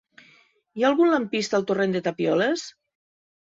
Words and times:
Hi 0.79 0.85
ha 0.85 0.87
algun 0.89 1.11
lampista 1.11 1.57
al 1.59 1.67
torrent 1.73 1.95
de 1.99 2.05
Tapioles? 2.11 2.69